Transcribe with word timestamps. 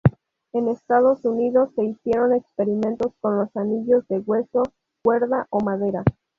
En 0.51 0.67
Estados 0.67 1.23
Unidos 1.25 1.69
se 1.75 1.83
hicieron 1.83 2.33
experimentos 2.33 3.13
con 3.21 3.37
los 3.37 3.55
anillos 3.55 4.03
de 4.07 4.17
hueso, 4.17 4.63
cuerda 5.03 5.45
o 5.51 5.59
madera. 5.63 6.03